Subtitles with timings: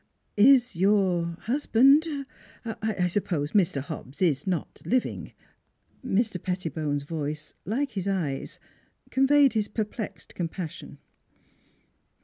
[0.35, 2.07] Is your husband?
[2.65, 3.81] I suppose Mr.
[3.81, 5.25] Hobbs is not living?"
[6.03, 6.41] n 4 NEIGHBORS Mr.
[6.43, 8.59] Pettibone's voice, like his eyes,
[9.11, 10.97] conveyed his perplexed compassion.